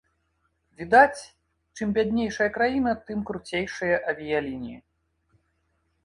Відаць, 0.79 1.21
чым 1.77 1.91
бяднейшая 1.97 2.47
краіна 2.55 2.93
тым 3.09 3.19
круцейшыя 3.27 3.99
авіялініі. 4.13 4.79